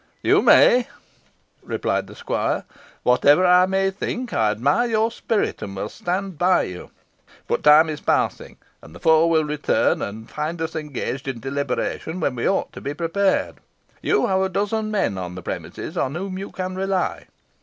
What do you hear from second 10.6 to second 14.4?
engaged in deliberation when we ought to be prepared. You